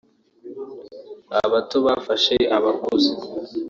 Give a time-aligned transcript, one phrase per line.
[1.45, 3.11] abato bafashe abakuze